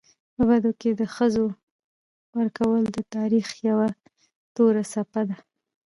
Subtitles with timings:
[0.35, 1.45] په بدو کي د ښځو
[2.37, 3.87] ورکول د تاریخ یوه
[4.55, 5.37] توره څپه ده.